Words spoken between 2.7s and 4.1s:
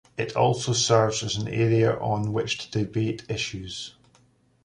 to debate issues.